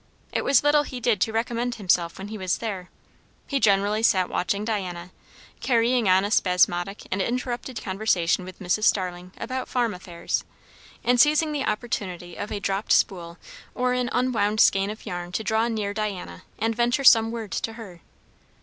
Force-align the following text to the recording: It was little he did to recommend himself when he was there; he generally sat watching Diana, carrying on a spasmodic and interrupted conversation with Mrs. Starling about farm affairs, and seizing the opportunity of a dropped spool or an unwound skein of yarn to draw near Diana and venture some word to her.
It 0.33 0.43
was 0.43 0.63
little 0.63 0.81
he 0.81 0.99
did 0.99 1.21
to 1.21 1.31
recommend 1.31 1.75
himself 1.75 2.17
when 2.17 2.29
he 2.29 2.37
was 2.39 2.57
there; 2.57 2.89
he 3.45 3.59
generally 3.59 4.01
sat 4.01 4.29
watching 4.29 4.65
Diana, 4.65 5.11
carrying 5.59 6.09
on 6.09 6.25
a 6.25 6.31
spasmodic 6.31 7.03
and 7.11 7.21
interrupted 7.21 7.79
conversation 7.83 8.43
with 8.43 8.57
Mrs. 8.57 8.85
Starling 8.85 9.31
about 9.37 9.67
farm 9.69 9.93
affairs, 9.93 10.43
and 11.03 11.21
seizing 11.21 11.51
the 11.51 11.65
opportunity 11.65 12.35
of 12.35 12.51
a 12.51 12.59
dropped 12.59 12.93
spool 12.93 13.37
or 13.75 13.93
an 13.93 14.09
unwound 14.11 14.59
skein 14.59 14.89
of 14.89 15.05
yarn 15.05 15.31
to 15.33 15.43
draw 15.43 15.67
near 15.67 15.93
Diana 15.93 16.45
and 16.57 16.75
venture 16.75 17.03
some 17.03 17.29
word 17.29 17.51
to 17.51 17.73
her. 17.73 18.01